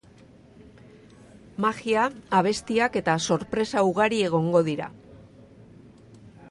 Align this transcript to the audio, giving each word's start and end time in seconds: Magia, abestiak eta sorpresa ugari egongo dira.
Magia, 1.65 2.05
abestiak 2.39 2.99
eta 3.03 3.19
sorpresa 3.27 3.87
ugari 3.93 4.23
egongo 4.31 4.65
dira. 4.71 4.93